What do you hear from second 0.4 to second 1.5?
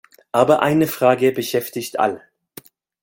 eine Frage